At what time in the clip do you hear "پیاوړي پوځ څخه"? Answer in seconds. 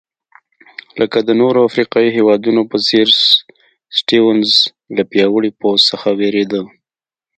5.11-6.07